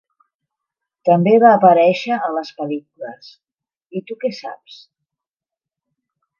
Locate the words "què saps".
4.25-4.81